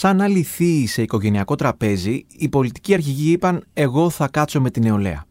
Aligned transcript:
Σαν 0.00 0.16
να 0.16 0.28
λυθεί 0.28 0.86
σε 0.86 1.02
οικογενειακό 1.02 1.54
τραπέζι, 1.54 2.26
οι 2.36 2.48
πολιτικοί 2.48 2.94
αρχηγοί 2.94 3.32
είπαν: 3.32 3.64
Εγώ 3.72 4.10
θα 4.10 4.28
κάτσω 4.28 4.60
με 4.60 4.70
την 4.70 4.82
νεολαία. 4.82 5.24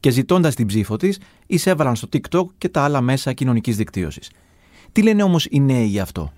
Και 0.00 0.10
ζητώντας 0.10 0.54
την 0.54 0.66
ψήφο 0.66 0.96
της, 0.96 1.20
εισέβαλαν 1.46 1.96
στο 1.96 2.08
TikTok 2.12 2.44
και 2.58 2.68
τα 2.68 2.82
άλλα 2.82 3.00
μέσα 3.00 3.32
κοινωνικής 3.32 3.76
δικτύωσης. 3.76 4.30
Τι 4.92 5.02
λένε 5.02 5.22
όμως 5.22 5.46
οι 5.50 5.60
νέοι 5.60 5.86
γι' 5.86 6.00
αυτό; 6.00 6.32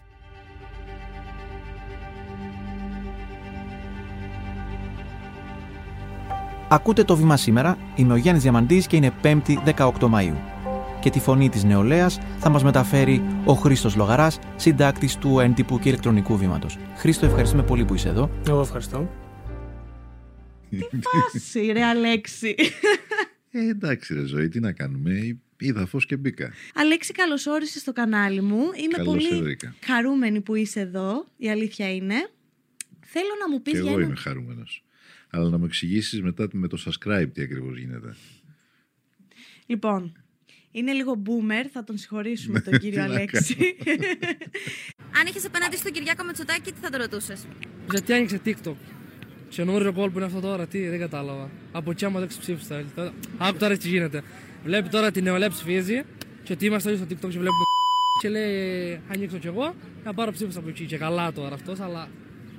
Ακούτε 6.69 7.05
το 7.05 7.17
βήμα 7.17 7.37
σήμερα. 7.37 7.79
Είμαι 7.95 8.13
ο 8.13 8.17
Γιάννης 8.17 8.43
Διαμαντής 8.43 8.87
και 8.87 8.97
είναι 8.97 9.13
5η 9.23 9.57
18 9.65 9.91
Μαΐου. 10.01 10.56
Και 11.07 11.13
τη 11.13 11.21
φωνή 11.21 11.49
της 11.49 11.65
νεολαίας 11.65 12.19
θα 12.39 12.49
μας 12.49 12.65
μεταφέρει 12.65 13.23
ο 13.45 13.53
Χρήστος 13.55 13.97
Λογαράς, 13.97 14.39
συντάκτης 14.57 15.17
του 15.17 15.39
έντυπου 15.41 15.79
και 15.79 15.89
ηλεκτρονικού 15.89 16.37
βήματος. 16.37 16.79
Χρήστο, 16.97 17.27
ευχαριστούμε 17.27 17.63
πολύ 17.63 17.85
που 17.85 17.95
είσαι 17.95 18.09
εδώ. 18.09 18.31
Εγώ 18.49 18.61
ευχαριστώ. 18.61 19.11
Τι 20.71 20.79
φάση 21.33 21.67
ρε 21.73 21.85
Αλέξη. 21.85 22.55
Ε, 23.51 23.69
εντάξει 23.69 24.15
ρε 24.15 24.25
ζωή, 24.25 24.49
τι 24.49 24.61
να 24.61 24.73
κάνουμε. 24.73 25.39
Είδα 25.59 25.87
φως 25.87 26.07
και 26.07 26.17
μπήκα. 26.17 26.53
Αλέξη, 26.75 27.13
καλώς 27.13 27.47
όρισες 27.47 27.81
στο 27.81 27.93
κανάλι 27.93 28.41
μου. 28.43 28.59
Είμαι 28.59 28.97
Καλώς 28.97 29.15
πολύ 29.15 29.27
σε 29.27 29.43
βρήκα. 29.43 29.75
χαρούμενη 29.85 30.41
που 30.41 30.55
είσαι 30.55 30.81
εδώ. 30.81 31.27
Η 31.37 31.51
αλήθεια 31.51 31.95
είναι. 31.95 32.15
Θέλω 33.01 33.31
να 33.41 33.51
μου 33.51 33.63
πεις 33.63 33.73
Και 33.73 33.79
για 33.79 33.91
εγώ 33.91 33.99
ένα... 33.99 34.07
είμαι 34.09 34.17
χαρούμενος. 34.17 34.85
Αλλά 35.31 35.49
να 35.49 35.59
μου 35.59 35.65
εξηγήσεις 35.65 36.23
μετά 36.23 36.49
με 36.53 36.69
το 36.69 36.79
subscribe 36.87 37.29
τι 37.33 37.43
ακριβώς 37.43 37.79
γίνεται. 37.79 38.17
Λοιπόν, 39.67 40.13
είναι 40.79 40.93
λίγο 40.93 41.23
boomer, 41.27 41.67
θα 41.73 41.85
τον 41.85 41.99
συγχωρήσουμε 41.99 42.61
τον 42.61 42.79
κύριο 42.79 43.03
Τι 43.03 43.09
να 43.09 43.15
Αλέξη. 43.15 43.57
Αν 45.19 45.27
είχες 45.29 45.45
απέναντι 45.45 45.77
στον 45.77 45.93
Κυριάκο 45.93 46.25
Μητσοτάκη, 46.25 46.73
τι 46.73 46.79
θα 46.81 46.91
το 46.91 46.97
ρωτούσες; 46.97 47.47
Γιατί 47.91 48.13
άνοιξε 48.13 48.41
TikTok. 48.45 48.75
Καινούριο 49.49 49.93
κόλπο 49.93 50.17
είναι 50.17 50.27
αυτό 50.27 50.41
τώρα, 50.41 50.67
τι, 50.67 50.89
δεν 50.89 50.99
κατάλαβα. 50.99 51.51
Από 51.73 51.91
εκεί 51.91 52.05
άμα 52.05 52.19
δεν 52.19 52.29
ψήφιστα. 52.29 52.85
Άκου 53.39 53.59
τώρα 53.59 53.77
τι 53.77 53.89
γίνεται. 53.89 54.23
Βλέπει 54.65 54.89
τώρα 54.89 55.11
την 55.11 55.25
νεολαία 55.25 55.51
ψηφίζει 55.51 56.03
και 56.43 56.53
ότι 56.53 56.67
είμαστε 56.67 56.89
όλοι 56.89 56.99
στο 56.99 57.07
TikTok 57.07 57.31
και 57.31 57.39
βλέπουμε 57.39 57.65
και 58.21 58.29
λέει 58.29 59.01
ανοίξω 59.09 59.39
κι 59.39 59.47
εγώ 59.47 59.75
να 60.05 60.15
πάρω 60.15 60.33
ψήφους 60.33 60.57
από 60.57 60.69
εκεί. 60.69 60.85
Και 60.85 60.97
καλά 60.97 61.33
τώρα 61.33 61.55
αυτός, 61.55 61.81
αλλά 61.81 62.09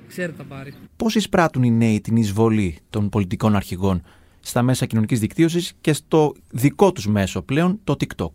ξέρει 0.08 0.30
τι 0.32 0.36
θα 0.36 0.44
πάρει. 0.44 0.74
Πώς 0.96 1.14
εισπράττουν 1.14 1.62
οι 1.62 1.70
νέοι 1.70 2.00
την 2.00 2.16
εισβολή 2.16 2.78
των 2.90 3.08
πολιτικών 3.08 3.56
αρχηγών; 3.56 4.02
Στα 4.40 4.62
μέσα 4.62 4.86
κοινωνικής 4.86 5.20
δικτύωσης 5.20 5.72
και 5.80 5.92
στο 5.92 6.34
δικό 6.50 6.92
τους 6.92 7.06
μέσο 7.06 7.42
πλέον, 7.42 7.80
το 7.84 7.96
TikTok. 8.00 8.30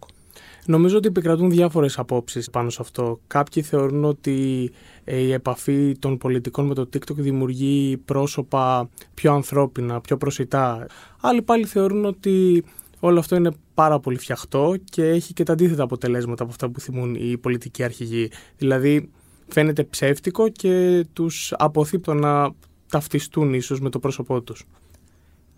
Νομίζω 0.66 0.98
ότι 0.98 1.08
επικρατούν 1.08 1.50
διάφορες 1.50 2.00
απόψεις 2.00 2.50
πάνω 2.50 2.70
σε 2.70 2.78
αυτό. 2.82 3.20
Κάποιοι 3.28 3.64
θεωρούν 3.64 4.06
ότι 4.06 4.72
ε, 5.04 5.18
η 5.18 5.32
επαφή 5.32 5.96
των 6.00 6.18
πολιτικών 6.18 6.66
με 6.66 6.74
το 6.74 6.82
TikTok 6.94 7.16
δημιουργεί 7.16 7.98
πρόσωπα 7.98 8.90
πιο 9.14 9.34
ανθρώπινα, 9.34 10.02
πιο 10.02 10.18
προσιτά. 10.18 10.88
Άλλοι 11.22 11.42
πάλι 11.42 11.66
θεωρούν 11.66 12.06
ότι 12.06 12.64
όλο 13.00 13.20
αυτό 13.20 13.36
είναι 13.36 13.52
πάρα 13.74 14.00
πολύ 14.00 14.18
φτιαχτό 14.18 14.76
και 14.84 15.04
έχει 15.04 15.34
και 15.34 15.44
τα 15.44 15.54
αντίθετα 15.54 15.84
αποτελέσματα 15.84 16.44
από 16.44 16.52
αυτά 16.52 16.70
που 16.70 16.80
θυμούν 16.80 17.16
οι 17.16 17.38
πολιτικοί 17.38 17.84
αρχηγοί. 17.84 18.32
Δηλαδή 18.58 19.10
φαίνεται 19.48 19.84
ψεύτικο 19.84 20.50
και 20.50 21.06
τους 21.14 21.54
αποθεί 21.58 22.00
το 22.00 22.14
να 22.14 22.54
ταυτιστούν 22.90 23.54
ίσως 23.54 23.80
με 23.80 23.90
το 23.90 24.00
πρόσωπό 24.00 24.42
τους. 24.42 24.66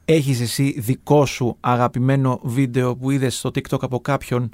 Έχεις 0.06 0.42
εσύ 0.42 0.76
δικό 0.80 1.26
σου 1.26 1.58
αγαπημένο 1.60 2.40
βίντεο 2.44 2.96
που 2.96 3.12
είδες 3.12 3.38
στο 3.38 3.50
TikTok 3.50 3.80
από 3.82 4.00
κάποιον 4.00 4.50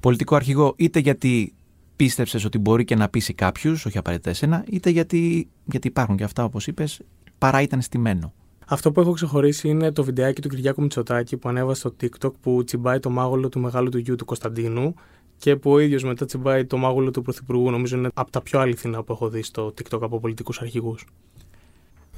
πολιτικό 0.00 0.34
αρχηγό, 0.34 0.74
είτε 0.76 0.98
γιατί 0.98 1.54
πίστεψες 1.96 2.44
ότι 2.44 2.58
μπορεί 2.58 2.84
και 2.84 2.94
να 2.94 3.08
πείσει 3.08 3.34
κάποιους, 3.34 3.86
όχι 3.86 3.98
απαραίτητα 3.98 4.30
εσένα, 4.30 4.64
είτε 4.70 4.90
γιατί, 4.90 5.48
γιατί 5.64 5.88
υπάρχουν 5.88 6.16
και 6.16 6.24
αυτά 6.24 6.44
όπως 6.44 6.66
είπες, 6.66 7.00
παρά 7.38 7.62
ήταν 7.62 7.82
στημένο. 7.82 8.32
Αυτό 8.66 8.92
που 8.92 9.00
έχω 9.00 9.12
ξεχωρίσει 9.12 9.68
είναι 9.68 9.92
το 9.92 10.04
βιντεάκι 10.04 10.40
του 10.40 10.48
Κυριάκου 10.48 10.82
Μητσοτάκη 10.82 11.36
που 11.36 11.48
ανέβασε 11.48 11.80
στο 11.80 11.94
TikTok 12.00 12.32
που 12.40 12.64
τσιμπάει 12.64 12.98
το 12.98 13.10
μάγουλο 13.10 13.48
του 13.48 13.60
μεγάλου 13.60 13.88
του 13.88 13.98
γιου 13.98 14.14
του 14.14 14.24
Κωνσταντίνου 14.24 14.94
και 15.38 15.56
που 15.56 15.70
ο 15.70 15.78
ίδιος 15.78 16.04
μετά 16.04 16.24
τσιμπάει 16.24 16.64
το 16.64 16.76
μάγουλο 16.76 17.10
του 17.10 17.22
Πρωθυπουργού. 17.22 17.70
Νομίζω 17.70 17.96
είναι 17.96 18.08
από 18.14 18.30
τα 18.30 18.42
πιο 18.42 18.60
αληθινά 18.60 19.02
που 19.02 19.12
έχω 19.12 19.28
δει 19.28 19.42
στο 19.42 19.66
TikTok 19.66 20.00
από 20.00 20.20
πολιτικούς 20.20 20.60
αρχηγούς. 20.60 21.06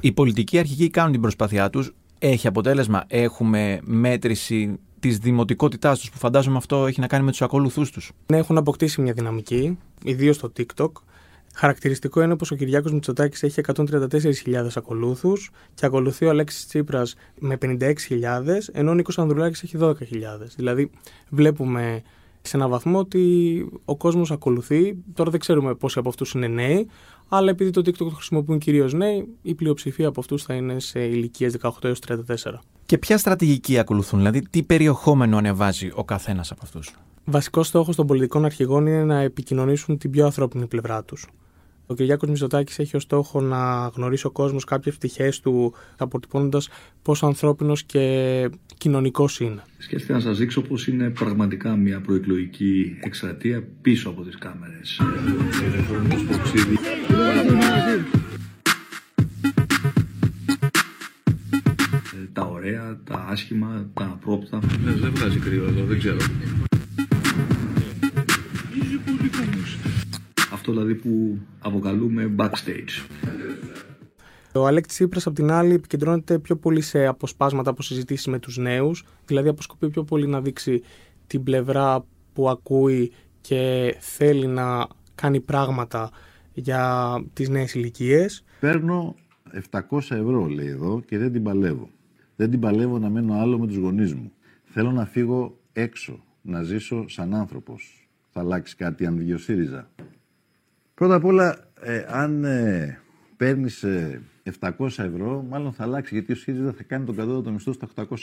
Οι 0.00 0.12
πολιτικοί 0.12 0.58
αρχηγοί 0.58 0.90
κάνουν 0.90 1.12
την 1.12 1.20
προσπάθειά 1.20 1.70
τους, 1.70 1.92
έχει 2.18 2.46
αποτέλεσμα, 2.46 3.04
έχουμε 3.06 3.80
μέτρηση 3.82 4.78
της 5.00 5.18
δημοτικότητάς 5.18 5.98
τους 5.98 6.10
που 6.10 6.18
φαντάζομαι 6.18 6.56
αυτό 6.56 6.86
έχει 6.86 7.00
να 7.00 7.06
κάνει 7.06 7.24
με 7.24 7.30
τους 7.30 7.42
ακολουθούς 7.42 7.90
τους. 7.90 8.12
Ναι, 8.26 8.36
έχουν 8.36 8.58
αποκτήσει 8.58 9.00
μια 9.00 9.12
δυναμική, 9.12 9.78
ιδίως 10.04 10.36
στο 10.36 10.52
TikTok. 10.56 10.90
Χαρακτηριστικό 11.54 12.22
είναι 12.22 12.36
πως 12.36 12.50
ο 12.50 12.54
Κυριάκος 12.54 12.92
Μητσοτάκης 12.92 13.42
έχει 13.42 13.60
134.000 13.66 14.76
ακολούθους 14.76 15.50
και 15.74 15.86
ακολουθεί 15.86 16.24
ο 16.24 16.30
Αλέξης 16.30 16.66
Τσίπρας 16.66 17.14
με 17.38 17.56
56.000, 17.56 18.68
ενώ 18.72 18.90
ο 18.90 18.94
Νίκος 18.94 19.18
Ανδρουλάκης 19.18 19.62
έχει 19.62 19.76
12.000. 19.80 19.94
Δηλαδή 20.56 20.90
βλέπουμε 21.28 22.02
σε 22.42 22.56
ένα 22.56 22.68
βαθμό 22.68 22.98
ότι 22.98 23.66
ο 23.84 23.96
κόσμος 23.96 24.30
ακολουθεί. 24.30 24.96
Τώρα 25.14 25.30
δεν 25.30 25.40
ξέρουμε 25.40 25.74
πόσοι 25.74 25.98
από 25.98 26.08
αυτούς 26.08 26.32
είναι 26.32 26.46
νέοι, 26.46 26.88
αλλά 27.28 27.50
επειδή 27.50 27.70
το 27.70 27.80
TikTok 27.80 27.96
το 27.96 28.10
χρησιμοποιούν 28.10 28.58
κυρίως 28.58 28.92
νέοι, 28.92 29.28
η 29.42 29.54
πλειοψηφία 29.54 30.08
από 30.08 30.20
αυτούς 30.20 30.42
θα 30.42 30.54
είναι 30.54 30.80
σε 30.80 31.00
ηλικίες 31.00 31.56
18 31.62 31.70
έως 31.82 31.98
34. 32.08 32.60
Και 32.86 32.98
ποια 32.98 33.18
στρατηγική 33.18 33.78
ακολουθούν, 33.78 34.18
δηλαδή 34.18 34.42
τι 34.50 34.62
περιεχόμενο 34.62 35.36
ανεβάζει 35.36 35.90
ο 35.94 36.04
καθένας 36.04 36.50
από 36.50 36.60
αυτούς; 36.64 36.94
Βασικός 37.24 37.66
στόχος 37.66 37.96
των 37.96 38.06
πολιτικών 38.06 38.44
αρχηγών 38.44 38.86
είναι 38.86 39.04
να 39.04 39.20
επικοινωνήσουν 39.20 39.98
την 39.98 40.10
πιο 40.10 40.24
ανθρώπινη 40.24 40.66
πλευρά 40.66 41.04
τους. 41.04 41.26
Ο 41.90 41.94
Κυριάκος 41.94 42.28
Μητσοτάκης 42.28 42.78
έχει 42.78 42.96
ως 42.96 43.02
στόχο 43.02 43.40
να 43.40 43.90
γνωρίσει 43.94 44.26
ο 44.26 44.30
κόσμος 44.30 44.64
κάποιες 44.64 44.94
πτυχές 44.94 45.40
του, 45.40 45.74
αποτυπώνοντα 45.96 46.60
πόσο 47.02 47.26
ανθρώπινος 47.26 47.84
και 47.84 48.50
κοινωνικός 48.78 49.40
είναι. 49.40 49.62
Σκέφτηκα 49.78 50.12
να 50.14 50.20
σας 50.20 50.38
δείξω 50.38 50.60
πως 50.60 50.86
είναι 50.86 51.10
πραγματικά 51.10 51.76
μια 51.76 52.00
προεκλογική 52.00 52.96
εκστρατεία 53.00 53.64
πίσω 53.82 54.08
από 54.08 54.22
τις 54.22 54.38
κάμερες. 54.38 55.00
Ε, 62.14 62.28
τα 62.32 62.42
ωραία, 62.42 63.00
τα 63.04 63.26
άσχημα, 63.28 63.90
τα 63.94 64.04
απρόπτα. 64.04 64.58
Δεν 64.84 65.12
βγάζει 65.14 65.38
κρύο 65.38 65.64
εδώ, 65.64 65.84
δεν 65.84 65.98
ξέρω. 65.98 66.18
Αυτό 70.68 70.80
δηλαδή 70.80 71.00
που 71.00 71.38
αποκαλούμε 71.58 72.34
backstage. 72.36 73.08
Ο 74.54 74.66
Αλέξη 74.66 74.96
Τσίπρας 74.96 75.26
απ' 75.26 75.34
την 75.34 75.50
άλλη 75.50 75.74
επικεντρώνεται 75.74 76.38
πιο 76.38 76.56
πολύ 76.56 76.80
σε 76.80 77.06
αποσπάσματα 77.06 77.70
από 77.70 77.82
συζητήσεις 77.82 78.26
με 78.26 78.38
τους 78.38 78.56
νέους, 78.56 79.04
δηλαδή 79.26 79.48
αποσκοπεί 79.48 79.90
πιο 79.90 80.04
πολύ 80.04 80.26
να 80.26 80.40
δείξει 80.40 80.82
την 81.26 81.42
πλευρά 81.42 82.04
που 82.32 82.48
ακούει 82.48 83.12
και 83.40 83.94
θέλει 83.98 84.46
να 84.46 84.86
κάνει 85.14 85.40
πράγματα 85.40 86.10
για 86.52 87.14
τις 87.32 87.48
νέες 87.48 87.74
ηλικίες. 87.74 88.44
Παίρνω 88.60 89.14
700 89.70 89.80
ευρώ, 89.98 90.46
λέει 90.46 90.68
εδώ, 90.68 91.02
και 91.06 91.18
δεν 91.18 91.32
την 91.32 91.42
παλεύω. 91.42 91.90
Δεν 92.36 92.50
την 92.50 92.60
παλεύω 92.60 92.98
να 92.98 93.10
μένω 93.10 93.34
άλλο 93.34 93.58
με 93.58 93.66
τους 93.66 93.76
γονείς 93.76 94.14
μου. 94.14 94.32
Θέλω 94.64 94.90
να 94.90 95.06
φύγω 95.06 95.58
έξω, 95.72 96.24
να 96.42 96.62
ζήσω 96.62 97.08
σαν 97.08 97.34
άνθρωπος. 97.34 98.08
Θα 98.30 98.40
αλλάξει 98.40 98.76
κάτι 98.76 99.06
αν 99.06 99.16
βγει 99.16 99.32
ο 99.32 99.38
ΣΥΡΙΖΑ. 99.38 99.90
Πρώτα 100.98 101.14
απ' 101.14 101.24
όλα, 101.24 101.70
ε, 101.80 102.04
αν 102.08 102.44
ε, 102.44 103.00
παίρνεις 103.36 103.82
ε, 103.82 104.22
700 104.60 104.70
ευρώ, 104.86 105.44
μάλλον 105.48 105.72
θα 105.72 105.82
αλλάξει, 105.82 106.14
γιατί 106.14 106.32
ο 106.32 106.34
ΣΥΡΙΖΑ 106.34 106.72
θα 106.72 106.82
κάνει 106.82 107.04
τον 107.04 107.16
κατώτατο 107.16 107.50
μισθό 107.50 107.72
στα 107.72 107.88
880 108.08 108.14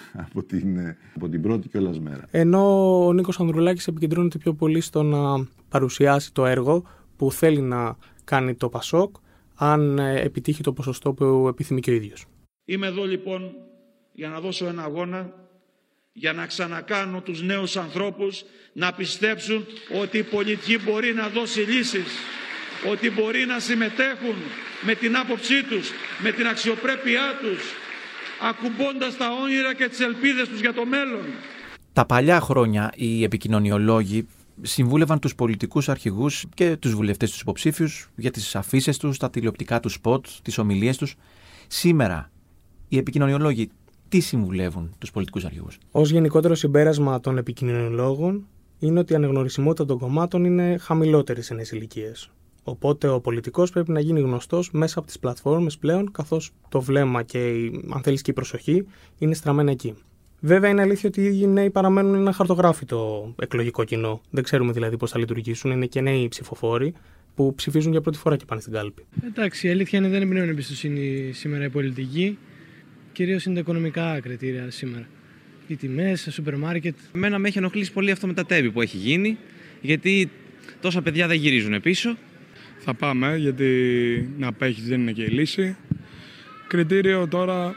από 0.26 0.42
την, 0.42 0.76
ε, 0.76 0.96
από 1.14 1.28
την 1.28 1.42
πρώτη 1.42 1.68
κιόλας 1.68 2.00
μέρα. 2.00 2.28
Ενώ 2.30 3.06
ο 3.06 3.12
Νίκος 3.12 3.40
Ανδρουλάκης 3.40 3.86
επικεντρώνεται 3.86 4.38
πιο 4.38 4.54
πολύ 4.54 4.80
στο 4.80 5.02
να 5.02 5.46
παρουσιάσει 5.68 6.32
το 6.32 6.46
έργο 6.46 6.84
που 7.16 7.32
θέλει 7.32 7.60
να 7.60 7.96
κάνει 8.24 8.54
το 8.54 8.68
Πασόκ, 8.68 9.16
αν 9.54 9.98
ε, 9.98 10.20
επιτύχει 10.20 10.62
το 10.62 10.72
ποσοστό 10.72 11.12
που 11.12 11.46
επιθυμεί 11.48 11.80
και 11.80 11.90
ο 11.90 11.94
ίδιος. 11.94 12.24
Είμαι 12.64 12.86
εδώ 12.86 13.04
λοιπόν 13.04 13.50
για 14.12 14.28
να 14.28 14.40
δώσω 14.40 14.66
ένα 14.66 14.82
αγώνα 14.82 15.32
για 16.18 16.32
να 16.32 16.46
ξανακάνω 16.46 17.20
τους 17.20 17.42
νέους 17.42 17.76
ανθρώπους 17.76 18.44
να 18.72 18.92
πιστέψουν 18.92 19.66
ότι 20.00 20.18
η 20.18 20.22
πολιτική 20.22 20.78
μπορεί 20.78 21.14
να 21.14 21.28
δώσει 21.28 21.60
λύσεις, 21.60 22.06
ότι 22.90 23.10
μπορεί 23.10 23.46
να 23.46 23.58
συμμετέχουν 23.58 24.34
με 24.82 24.94
την 24.94 25.16
άποψή 25.16 25.62
τους, 25.62 25.90
με 26.22 26.32
την 26.32 26.46
αξιοπρέπειά 26.46 27.38
τους, 27.40 27.62
ακουμπώντας 28.48 29.16
τα 29.16 29.28
όνειρα 29.42 29.74
και 29.74 29.88
τις 29.88 30.00
ελπίδες 30.00 30.48
τους 30.48 30.60
για 30.60 30.72
το 30.72 30.86
μέλλον. 30.86 31.24
Τα 31.92 32.06
παλιά 32.06 32.40
χρόνια 32.40 32.92
οι 32.94 33.22
επικοινωνιολόγοι 33.22 34.26
συμβούλευαν 34.62 35.18
τους 35.18 35.34
πολιτικούς 35.34 35.88
αρχηγούς 35.88 36.44
και 36.54 36.76
τους 36.76 36.94
βουλευτές 36.94 37.30
τους 37.30 37.40
υποψήφιους 37.40 38.08
για 38.16 38.30
τις 38.30 38.56
αφήσεις 38.56 38.96
τους, 38.96 39.18
τα 39.18 39.30
τηλεοπτικά 39.30 39.80
τους 39.80 39.92
σποτ, 39.92 40.26
τις 40.42 40.58
ομιλίες 40.58 40.96
τους. 40.96 41.14
Σήμερα 41.66 42.30
οι 42.88 42.96
επικοινωνιολόγοι 42.96 43.70
τι 44.08 44.20
συμβουλεύουν 44.20 44.94
τους 44.98 45.10
πολιτικούς 45.10 45.44
αρχηγούς. 45.44 45.78
Ω 45.90 46.02
γενικότερο 46.02 46.54
συμπέρασμα 46.54 47.20
των 47.20 47.38
επικοινωνιολόγων 47.38 48.46
είναι 48.78 48.98
ότι 48.98 49.12
η 49.12 49.16
αναγνωρισιμότητα 49.16 49.84
των 49.84 49.98
κομμάτων 49.98 50.44
είναι 50.44 50.76
χαμηλότερη 50.78 51.42
σε 51.42 51.54
νέες 51.54 51.70
ηλικίες. 51.70 52.30
Οπότε 52.62 53.08
ο 53.08 53.20
πολιτικός 53.20 53.70
πρέπει 53.70 53.90
να 53.90 54.00
γίνει 54.00 54.20
γνωστός 54.20 54.70
μέσα 54.70 54.98
από 54.98 55.06
τις 55.06 55.18
πλατφόρμες 55.18 55.78
πλέον, 55.78 56.10
καθώς 56.12 56.50
το 56.68 56.80
βλέμμα 56.80 57.22
και 57.22 57.48
η, 57.48 57.84
αν 57.90 58.02
θέλεις 58.02 58.22
και 58.22 58.30
η 58.30 58.34
προσοχή 58.34 58.86
είναι 59.18 59.34
στραμμένα 59.34 59.70
εκεί. 59.70 59.94
Βέβαια, 60.40 60.70
είναι 60.70 60.82
αλήθεια 60.82 61.08
ότι 61.08 61.40
οι 61.40 61.46
νέοι 61.46 61.70
παραμένουν 61.70 62.14
ένα 62.14 62.32
χαρτογράφητο 62.32 63.32
εκλογικό 63.38 63.84
κοινό. 63.84 64.20
Δεν 64.30 64.42
ξέρουμε 64.42 64.72
δηλαδή 64.72 64.96
πώς 64.96 65.10
θα 65.10 65.18
λειτουργήσουν. 65.18 65.70
Είναι 65.70 65.86
και 65.86 66.00
νέοι 66.00 66.28
ψηφοφόροι 66.28 66.94
που 67.34 67.54
ψηφίζουν 67.54 67.92
για 67.92 68.00
πρώτη 68.00 68.18
φορά 68.18 68.36
και 68.36 68.44
πάνε 68.44 68.60
στην 68.60 68.72
κάλπη. 68.72 69.06
Εντάξει, 69.26 69.66
η 69.66 69.70
αλήθεια 69.70 69.98
είναι 69.98 70.08
δεν 70.08 70.22
εμπνέουν 70.22 70.48
εμπιστοσύνη 70.48 71.30
σήμερα 71.32 71.64
η 71.64 71.70
πολιτική. 71.70 72.38
Κυρίως 73.18 73.44
είναι 73.44 73.54
τα 73.54 73.60
οικονομικά 73.60 74.20
κριτήρια 74.20 74.70
σήμερα. 74.70 75.06
Οι 75.66 75.76
τιμές, 75.76 76.24
τα 76.24 76.30
σούπερ 76.30 76.56
μάρκετ. 76.56 76.94
Εμένα 77.14 77.38
με 77.38 77.48
έχει 77.48 77.58
ενοχλήσει 77.58 77.92
πολύ 77.92 78.10
αυτό 78.10 78.26
με 78.26 78.34
τα 78.34 78.46
τέβη 78.46 78.70
που 78.70 78.80
έχει 78.80 78.96
γίνει, 78.96 79.38
γιατί 79.80 80.30
τόσα 80.80 81.02
παιδιά 81.02 81.26
δεν 81.26 81.36
γυρίζουν 81.36 81.80
πίσω. 81.80 82.16
Θα 82.78 82.94
πάμε, 82.94 83.36
γιατί 83.36 84.34
να 84.38 84.52
παίχει 84.52 84.80
δεν 84.80 85.00
είναι 85.00 85.12
και 85.12 85.22
η 85.22 85.28
λύση. 85.28 85.76
Κριτήριο 86.68 87.28
τώρα, 87.28 87.74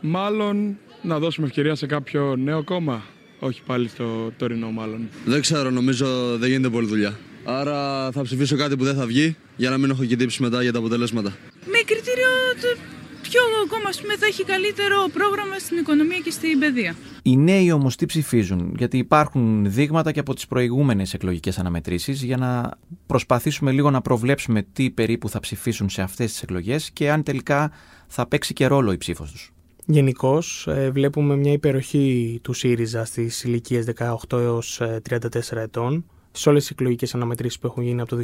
μάλλον 0.00 0.78
να 1.02 1.18
δώσουμε 1.18 1.46
ευκαιρία 1.46 1.74
σε 1.74 1.86
κάποιο 1.86 2.36
νέο 2.36 2.64
κόμμα. 2.64 3.04
Όχι 3.38 3.62
πάλι 3.66 3.88
στο 3.88 4.32
τωρινό 4.36 4.70
μάλλον. 4.70 5.08
Δεν 5.24 5.40
ξέρω, 5.40 5.70
νομίζω 5.70 6.38
δεν 6.38 6.50
γίνεται 6.50 6.68
πολύ 6.68 6.86
δουλειά. 6.86 7.18
Άρα 7.44 8.10
θα 8.12 8.22
ψηφίσω 8.22 8.56
κάτι 8.56 8.76
που 8.76 8.84
δεν 8.84 8.94
θα 8.94 9.06
βγει 9.06 9.36
για 9.56 9.70
να 9.70 9.78
μην 9.78 9.90
έχω 9.90 10.04
κοιτήψει 10.04 10.42
μετά 10.42 10.62
για 10.62 10.72
τα 10.72 10.78
αποτελέσματα. 10.78 11.36
Με 11.66 11.78
κριτήριο 11.86 12.28
το 12.60 12.93
ποιο 13.34 13.76
κόμμα 13.76 13.90
πούμε, 14.00 14.16
θα 14.16 14.26
έχει 14.26 14.44
καλύτερο 14.44 14.96
πρόγραμμα 15.12 15.58
στην 15.58 15.78
οικονομία 15.78 16.18
και 16.18 16.30
στην 16.30 16.58
παιδεία; 16.58 16.96
Οι 17.22 17.36
νέοι 17.36 17.72
όμως 17.72 17.96
τι 17.96 18.06
ψηφίζουν, 18.06 18.74
γιατί 18.76 18.98
υπάρχουν 18.98 19.70
δείγματα 19.70 20.12
και 20.12 20.20
από 20.20 20.34
τις 20.34 20.46
προηγούμενες 20.46 21.14
εκλογικές 21.14 21.58
αναμετρήσεις 21.58 22.22
για 22.22 22.36
να 22.36 22.70
προσπαθήσουμε 23.06 23.70
λίγο 23.70 23.90
να 23.90 24.00
προβλέψουμε 24.00 24.62
τι 24.72 24.90
περίπου 24.90 25.28
θα 25.28 25.40
ψηφίσουν 25.40 25.88
σε 25.88 26.02
αυτές 26.02 26.32
τις 26.32 26.42
εκλογές 26.42 26.90
και 26.90 27.10
αν 27.10 27.22
τελικά 27.22 27.70
θα 28.06 28.26
παίξει 28.26 28.52
και 28.52 28.66
ρόλο 28.66 28.92
η 28.92 28.96
ψήφος 28.96 29.30
τους. 29.30 29.52
Γενικώς 29.86 30.66
ε, 30.66 30.90
βλέπουμε 30.90 31.36
μια 31.36 31.52
υπεροχή 31.52 32.38
του 32.42 32.52
ΣΥΡΙΖΑ 32.52 33.04
στις 33.04 33.44
ηλικίες 33.44 33.86
18 34.30 34.38
έως 34.38 34.80
34 35.10 35.56
ετών 35.56 36.04
σε 36.36 36.48
όλες 36.48 36.62
τις 36.62 36.70
εκλογικές 36.70 37.14
αναμετρήσεις 37.14 37.58
που 37.58 37.66
έχουν 37.66 37.82
γίνει 37.82 38.00
από 38.00 38.16
το 38.16 38.22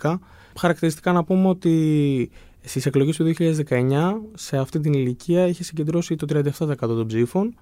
2012. 0.00 0.14
Χαρακτηριστικά 0.58 1.12
να 1.12 1.24
πούμε 1.24 1.48
ότι 1.48 2.30
στις 2.60 2.86
εκλογές 2.86 3.16
του 3.16 3.34
2019 3.38 4.12
σε 4.34 4.58
αυτή 4.58 4.80
την 4.80 4.92
ηλικία 4.92 5.46
είχε 5.46 5.64
συγκεντρώσει 5.64 6.16
το 6.16 6.26
37% 6.58 6.74
των 6.78 7.06
ψήφων 7.06 7.54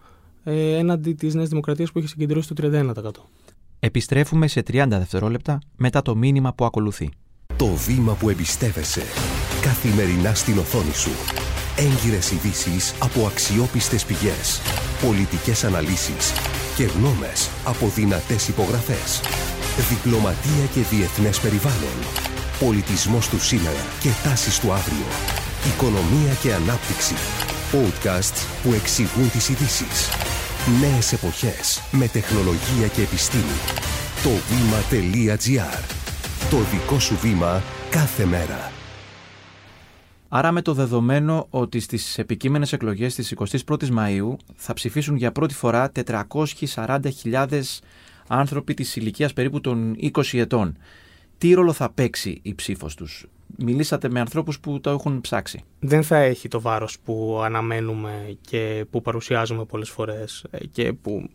ε, 0.44 0.76
έναντι 0.76 1.12
της 1.12 1.34
Νέας 1.34 1.48
Δημοκρατίας 1.48 1.92
που 1.92 1.98
είχε 1.98 2.08
συγκεντρώσει 2.08 2.54
το 2.54 2.70
31%. 3.04 3.10
Επιστρέφουμε 3.80 4.46
σε 4.46 4.60
30 4.60 4.86
δευτερόλεπτα 4.88 5.58
μετά 5.76 6.02
το 6.02 6.16
μήνυμα 6.16 6.54
που 6.54 6.64
ακολουθεί. 6.64 7.10
Το 7.56 7.66
βήμα 7.66 8.14
που 8.14 8.28
εμπιστεύεσαι 8.28 9.02
καθημερινά 9.62 10.34
στην 10.34 10.58
οθόνη 10.58 10.92
σου. 10.92 11.10
Έγκυρες 11.76 12.30
ειδήσεις 12.30 12.94
από 13.02 13.26
αξιόπιστες 13.26 14.04
πηγές, 14.04 14.60
πολιτικές 15.06 15.64
αναλύσεις 15.64 16.32
και 16.76 16.84
γνώμες 16.84 17.50
από 17.64 17.86
δυνατές 17.86 18.48
υπογραφές. 18.48 19.20
Διπλωματία 19.76 20.66
και 20.74 20.80
διεθνές 20.80 21.40
περιβάλλον. 21.40 21.98
Πολιτισμός 22.60 23.28
του 23.28 23.40
σήμερα 23.40 23.82
και 24.00 24.08
τάσεις 24.24 24.60
του 24.60 24.72
αύριο. 24.72 25.06
Οικονομία 25.74 26.32
και 26.42 26.54
ανάπτυξη. 26.54 27.14
Podcasts 27.72 28.40
που 28.62 28.72
εξηγούν 28.72 29.30
τις 29.30 29.48
ειδήσεις. 29.48 30.08
Νέες 30.80 31.12
εποχές 31.12 31.82
με 31.90 32.08
τεχνολογία 32.08 32.86
και 32.94 33.02
επιστήμη. 33.02 33.58
Το 34.22 34.30
βήμα.gr. 34.48 35.82
Το 36.50 36.56
δικό 36.56 36.98
σου 36.98 37.16
βήμα 37.16 37.62
κάθε 37.90 38.24
μέρα. 38.24 38.72
Άρα 40.28 40.52
με 40.52 40.62
το 40.62 40.72
δεδομένο 40.72 41.46
ότι 41.50 41.80
στις 41.80 42.18
επικείμενες 42.18 42.72
εκλογές 42.72 43.14
της 43.14 43.34
21ης 43.36 43.90
Μαΐου 43.98 44.36
θα 44.54 44.72
ψηφίσουν 44.72 45.16
για 45.16 45.32
πρώτη 45.32 45.54
φορά 45.54 45.92
440.000 46.74 47.60
άνθρωποι 48.26 48.74
της 48.74 48.96
ηλικίας 48.96 49.32
περίπου 49.32 49.60
των 49.60 49.96
20 50.12 50.38
ετών. 50.38 50.76
Τι 51.38 51.52
ρόλο 51.52 51.72
θα 51.72 51.90
παίξει 51.90 52.38
η 52.42 52.54
ψήφος 52.54 52.94
τους; 52.94 53.26
Μιλήσατε 53.58 54.08
με 54.08 54.20
ανθρώπους 54.20 54.60
που 54.60 54.80
το 54.80 54.90
έχουν 54.90 55.20
ψάξει. 55.20 55.62
Δεν 55.80 56.02
θα 56.02 56.16
έχει 56.16 56.48
το 56.48 56.60
βάρος 56.60 56.98
που 57.04 57.40
αναμένουμε 57.44 58.36
και 58.40 58.84
που 58.90 59.02
παρουσιάζουμε 59.02 59.64
πολλές 59.64 59.90
φορές 59.90 60.44
ε, 60.50 60.66
και 60.66 60.92
που 60.92 61.28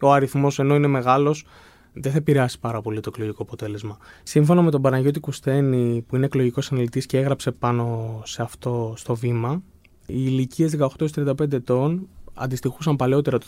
ο 0.00 0.12
αριθμός 0.12 0.58
ενώ 0.58 0.74
είναι 0.74 0.86
μεγάλος 0.86 1.44
δεν 1.92 2.12
θα 2.12 2.18
επηρεάσει 2.18 2.60
πάρα 2.60 2.80
πολύ 2.80 3.00
το 3.00 3.10
εκλογικό 3.12 3.42
αποτέλεσμα. 3.42 3.98
Σύμφωνα 4.22 4.62
με 4.62 4.70
τον 4.70 4.82
Παναγιώτη 4.82 5.20
Κουστένη, 5.20 6.04
που 6.08 6.16
είναι 6.16 6.24
εκλογικός 6.24 6.72
αναλυτής 6.72 7.06
και 7.06 7.18
έγραψε 7.18 7.50
πάνω 7.50 8.20
σε 8.24 8.42
αυτό 8.42 8.94
στο 8.96 9.14
βήμα, 9.14 9.62
οι 10.06 10.14
ηλικίες 10.26 10.76
18-35 11.14 11.52
ετών 11.52 12.08
αντιστοιχούσαν 12.34 12.96
παλαιότερα 12.96 13.38
το 13.38 13.46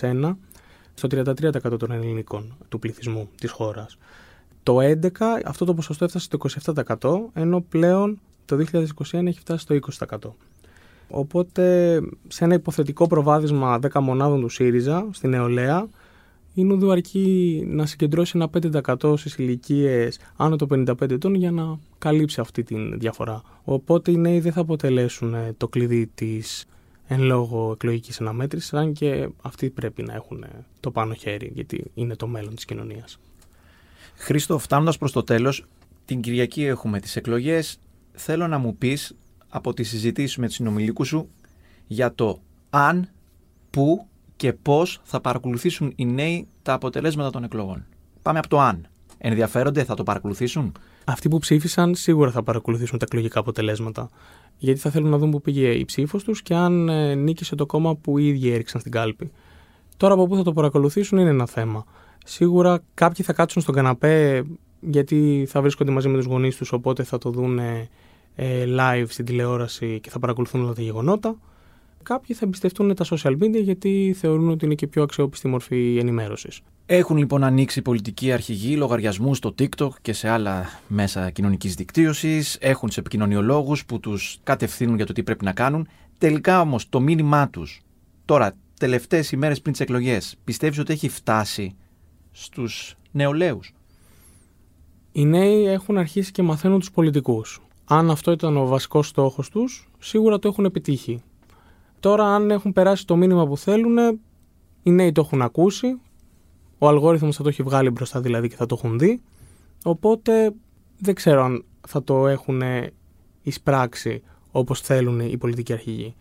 2001 0.00 0.36
στο 0.96 1.08
33% 1.10 1.78
των 1.78 1.90
ελληνικών 1.90 2.56
του 2.68 2.78
πληθυσμού 2.78 3.28
της 3.40 3.50
χώρας. 3.50 3.98
Το 4.62 4.78
2011 4.80 5.42
αυτό 5.44 5.64
το 5.64 5.74
ποσοστό 5.74 6.04
έφτασε 6.04 6.24
στο 6.24 6.38
27% 6.74 7.40
ενώ 7.40 7.60
πλέον 7.68 8.20
το 8.44 8.56
2021 8.56 9.26
έχει 9.26 9.38
φτάσει 9.38 9.62
στο 9.62 9.78
20%. 10.08 10.30
Οπότε 11.08 12.00
σε 12.28 12.44
ένα 12.44 12.54
υποθετικό 12.54 13.06
προβάδισμα 13.06 13.78
10 13.92 14.00
μονάδων 14.00 14.40
του 14.40 14.48
ΣΥΡΙΖΑ 14.48 15.08
στην 15.10 15.30
νεολαία 15.30 15.88
η 16.58 16.64
Νούδου 16.64 16.90
αρκεί 16.90 17.62
να 17.66 17.86
συγκεντρώσει 17.86 18.32
ένα 18.34 18.50
5% 18.96 19.18
στις 19.18 19.36
ηλικίες 19.36 20.18
άνω 20.36 20.56
των 20.56 20.86
55 20.86 21.10
ετών 21.10 21.34
για 21.34 21.50
να 21.50 21.78
καλύψει 21.98 22.40
αυτή 22.40 22.62
τη 22.62 22.96
διαφορά. 22.96 23.42
Οπότε 23.64 24.10
οι 24.10 24.16
νέοι 24.16 24.40
δεν 24.40 24.52
θα 24.52 24.60
αποτελέσουν 24.60 25.34
το 25.56 25.68
κλειδί 25.68 26.10
της 26.14 26.66
εν 27.06 27.20
λόγω 27.20 27.72
εκλογικής 27.72 28.20
αναμέτρησης, 28.20 28.74
αν 28.74 28.92
και 28.92 29.28
αυτοί 29.42 29.70
πρέπει 29.70 30.02
να 30.02 30.14
έχουν 30.14 30.44
το 30.80 30.90
πάνω 30.90 31.14
χέρι, 31.14 31.50
γιατί 31.54 31.90
είναι 31.94 32.16
το 32.16 32.26
μέλλον 32.26 32.54
της 32.54 32.64
κοινωνίας. 32.64 33.18
Χρήστο, 34.14 34.58
φτάνοντας 34.58 34.98
προς 34.98 35.12
το 35.12 35.22
τέλος, 35.22 35.64
την 36.04 36.20
Κυριακή 36.20 36.64
έχουμε 36.64 37.00
τις 37.00 37.16
εκλογές. 37.16 37.78
Θέλω 38.12 38.46
να 38.46 38.58
μου 38.58 38.76
πεις 38.76 39.16
από 39.48 39.74
τη 39.74 39.82
συζητήσει 39.82 40.40
με 40.40 40.46
τους 40.46 40.54
συνομιλίκους 40.54 41.08
σου 41.08 41.28
για 41.86 42.14
το 42.14 42.40
αν, 42.70 43.08
πού 43.70 44.06
και 44.36 44.52
πώς 44.52 45.00
θα 45.04 45.20
παρακολουθήσουν 45.20 45.92
οι 45.96 46.04
νέοι 46.04 46.46
τα 46.62 46.72
αποτελέσματα 46.72 47.30
των 47.30 47.44
εκλογών. 47.44 47.86
Πάμε 48.22 48.38
από 48.38 48.48
το 48.48 48.60
αν. 48.60 48.88
Ενδιαφέρονται, 49.18 49.84
θα 49.84 49.94
το 49.94 50.02
παρακολουθήσουν; 50.02 50.72
Αυτοί 51.04 51.28
που 51.28 51.38
ψήφισαν 51.38 51.94
σίγουρα 51.94 52.30
θα 52.30 52.42
παρακολουθήσουν 52.42 52.98
τα 52.98 53.04
εκλογικά 53.08 53.40
αποτελέσματα 53.40 54.10
γιατί 54.58 54.80
θα 54.80 54.90
θέλουν 54.90 55.10
να 55.10 55.18
δουν 55.18 55.30
πού 55.30 55.40
πήγε 55.40 55.68
η 55.68 55.84
ψήφος 55.84 56.24
τους 56.24 56.42
και 56.42 56.54
αν 56.54 56.88
ε, 56.88 57.14
νίκησε 57.14 57.54
το 57.54 57.66
κόμμα 57.66 57.96
που 57.96 58.18
οι 58.18 58.26
ίδιοι 58.26 58.50
έριξαν 58.50 58.80
στην 58.80 58.92
κάλπη. 58.92 59.30
Τώρα 59.96 60.14
από 60.14 60.26
πού 60.26 60.36
θα 60.36 60.42
το 60.42 60.52
παρακολουθήσουν 60.52 61.18
είναι 61.18 61.30
ένα 61.30 61.46
θέμα. 61.46 61.84
Σίγουρα 62.24 62.82
κάποιοι 62.94 63.24
θα 63.24 63.32
κάτσουν 63.32 63.62
στον 63.62 63.74
καναπέ 63.74 64.44
γιατί 64.80 65.46
θα 65.48 65.60
βρίσκονται 65.60 65.90
μαζί 65.90 66.08
με 66.08 66.16
τους 66.16 66.26
γονείς 66.26 66.56
τους, 66.56 66.72
οπότε 66.72 67.02
θα 67.02 67.18
το 67.18 67.30
δουν 67.30 67.58
ε, 67.58 67.88
live 68.78 69.04
στην 69.08 69.24
τηλεόραση 69.24 70.00
και 70.00 70.10
θα 70.10 70.18
παρακολουθούν 70.18 70.62
όλα 70.62 70.72
τα 70.72 70.82
γεγονότα. 70.82 71.36
Κάποιοι 72.08 72.36
θα 72.36 72.44
εμπιστευτούν 72.44 72.94
τα 72.94 73.04
social 73.04 73.32
media 73.32 73.62
γιατί 73.62 74.14
θεωρούν 74.18 74.48
ότι 74.48 74.64
είναι 74.64 74.74
και 74.74 74.86
πιο 74.86 75.02
αξιόπιστη 75.02 75.48
μορφή 75.48 75.96
ενημέρωσης. 75.98 76.60
Έχουν 76.86 77.16
λοιπόν 77.16 77.44
ανοίξει 77.44 77.82
πολιτικοί 77.82 78.32
αρχηγοί 78.32 78.76
λογαριασμούς 78.76 79.36
στο 79.36 79.54
TikTok 79.58 79.88
και 80.02 80.12
σε 80.12 80.28
άλλα 80.28 80.64
μέσα 80.88 81.30
κοινωνικής 81.30 81.74
δικτύωσης. 81.74 82.56
Έχουν 82.60 82.88
του 82.88 82.94
επικοινωνιολόγους 83.00 83.84
που 83.84 84.00
τους 84.00 84.38
κατευθύνουν 84.42 84.96
για 84.96 85.06
το 85.06 85.12
τι 85.12 85.22
πρέπει 85.22 85.44
να 85.44 85.52
κάνουν. 85.52 85.88
Τελικά 86.18 86.60
όμως 86.60 86.88
το 86.88 87.00
μήνυμά 87.00 87.48
τους 87.48 87.80
τώρα, 88.24 88.56
τελευταίες 88.78 89.32
ημέρες 89.32 89.60
πριν 89.60 89.72
τις 89.72 89.80
εκλογές, 89.80 90.36
πιστεύεις 90.44 90.78
ότι 90.78 90.92
έχει 90.92 91.08
φτάσει 91.08 91.76
στους 92.30 92.94
νεολαίους; 93.12 93.72
Οι 95.12 95.24
νέοι 95.24 95.66
έχουν 95.66 95.98
αρχίσει 95.98 96.32
και 96.32 96.42
μαθαίνουν 96.42 96.78
τους 96.78 96.90
πολιτικούς. 96.90 97.60
Αν 97.84 98.10
αυτό 98.10 98.32
ήταν 98.32 98.56
ο 98.56 98.66
βασικός 98.66 99.08
στόχος 99.08 99.50
τους, 99.50 99.88
σίγουρα 99.98 100.38
το 100.38 100.48
έχουν 100.48 100.64
επιτύχει. 100.64 101.22
Τώρα, 102.00 102.24
αν 102.34 102.50
έχουν 102.50 102.72
περάσει 102.72 103.06
το 103.06 103.16
μήνυμα 103.16 103.46
που 103.46 103.56
θέλουν, 103.56 104.20
οι 104.82 104.90
νέοι 104.90 105.12
το 105.12 105.20
έχουν 105.20 105.42
ακούσει, 105.42 106.00
ο 106.78 106.88
αλγόριθμος 106.88 107.36
θα 107.36 107.42
το 107.42 107.48
έχει 107.48 107.62
βγάλει 107.62 107.90
μπροστά 107.90 108.20
δηλαδή 108.20 108.48
και 108.48 108.56
θα 108.56 108.66
το 108.66 108.74
έχουν 108.78 108.98
δει. 108.98 109.20
Οπότε 109.84 110.52
δεν 110.98 111.14
ξέρω 111.14 111.44
αν 111.44 111.64
θα 111.88 112.02
το 112.02 112.26
έχουν 112.26 112.62
εισπράξει 113.42 114.22
όπως 114.50 114.80
θέλουν 114.80 115.20
οι 115.20 115.36
πολιτικοί 115.36 115.72
αρχηγοί. 115.72 116.14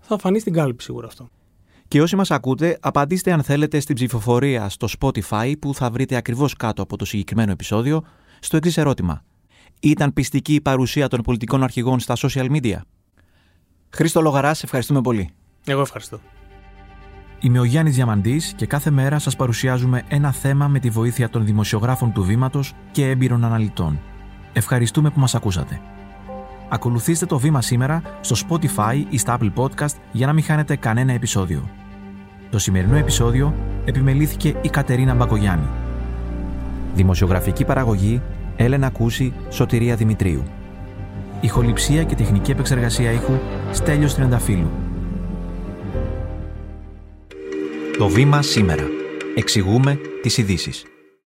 Θα 0.00 0.18
φανεί 0.18 0.38
στην 0.38 0.52
κάλυψη 0.52 0.86
σίγουρα 0.86 1.06
αυτό. 1.06 1.28
Και 1.88 2.02
όσοι 2.02 2.16
μας 2.16 2.30
ακούτε, 2.30 2.78
απαντήστε 2.80 3.32
αν 3.32 3.42
θέλετε 3.42 3.80
στην 3.80 3.94
ψηφοφορία 3.94 4.68
στο 4.68 4.88
Spotify 4.98 5.52
που 5.60 5.74
θα 5.74 5.90
βρείτε 5.90 6.16
ακριβώς 6.16 6.54
κάτω 6.54 6.82
από 6.82 6.96
το 6.96 7.04
συγκεκριμένο 7.04 7.52
επεισόδιο 7.52 8.02
στο 8.40 8.56
εξής 8.56 8.76
ερώτημα. 8.76 9.24
Ήταν 9.80 10.12
πιστική 10.12 10.54
η 10.54 10.60
παρουσία 10.60 11.08
των 11.08 11.22
πολιτικών 11.22 11.62
αρχηγών 11.62 12.00
στα 12.00 12.14
social 12.16 12.50
media? 12.50 12.78
Χρήστο 13.94 14.20
Λογαράς, 14.20 14.62
ευχαριστούμε 14.62 15.00
πολύ. 15.00 15.28
Εγώ 15.66 15.80
ευχαριστώ. 15.80 16.20
Είμαι 17.40 17.58
ο 17.58 17.64
Γιάννης 17.64 17.94
Διαμαντής 17.94 18.52
και 18.56 18.66
κάθε 18.66 18.90
μέρα 18.90 19.18
σας 19.18 19.36
παρουσιάζουμε 19.36 20.02
ένα 20.08 20.32
θέμα 20.32 20.68
με 20.68 20.78
τη 20.78 20.90
βοήθεια 20.90 21.28
των 21.28 21.44
δημοσιογράφων 21.44 22.12
του 22.12 22.22
Βήματος 22.24 22.72
και 22.90 23.08
έμπειρων 23.08 23.44
αναλυτών. 23.44 24.00
Ευχαριστούμε 24.52 25.10
που 25.10 25.20
μας 25.20 25.34
ακούσατε. 25.34 25.80
Ακολουθήστε 26.68 27.26
το 27.26 27.38
βήμα 27.38 27.62
σήμερα 27.62 28.02
στο 28.20 28.36
Spotify 28.48 29.04
ή 29.08 29.18
στα 29.18 29.38
Apple 29.38 29.52
Podcast 29.54 29.94
για 30.12 30.26
να 30.26 30.32
μην 30.32 30.44
χάνετε 30.44 30.76
κανένα 30.76 31.12
επεισόδιο. 31.12 31.68
Το 32.50 32.58
σημερινό 32.58 32.96
επεισόδιο 32.96 33.54
επιμελήθηκε 33.84 34.54
η 34.62 34.68
Κατερίνα 34.68 35.14
Μπακογιάννη. 35.14 35.66
Δημοσιογραφική 36.94 37.64
παραγωγή 37.64 38.22
Έλενα 38.56 38.90
Κούση, 38.90 39.32
Σωτηρία 39.48 39.96
Δημητρίου. 39.96 40.42
Ηχοληψία 41.40 42.02
και 42.02 42.14
τεχνική 42.14 42.50
επεξεργασία 42.50 43.10
ήχου 43.10 43.38
Στέλιος 43.72 44.14
Τριανταφύλου. 44.14 44.70
Το 47.98 48.08
βήμα 48.08 48.42
σήμερα. 48.42 48.84
Εξηγούμε 49.34 49.98
τις 50.22 50.38
ειδήσεις. 50.38 50.91